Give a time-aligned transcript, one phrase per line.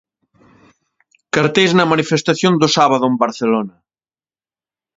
[1.33, 3.75] Carteis na manifestación do sábado en Barcelona.